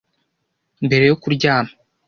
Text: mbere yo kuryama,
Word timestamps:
mbere 0.85 1.03
yo 1.09 1.15
kuryama, 1.21 1.73